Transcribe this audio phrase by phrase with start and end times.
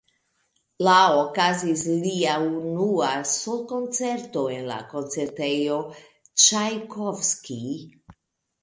[0.85, 5.79] La okazis lia unua sol-koncerto en la koncertejo
[6.49, 7.73] "Ĉajkovskij".